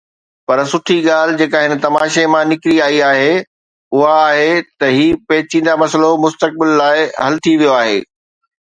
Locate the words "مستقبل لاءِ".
6.27-7.07